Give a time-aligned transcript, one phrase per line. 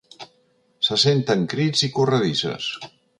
[0.87, 2.71] Se senten crits i corredisses.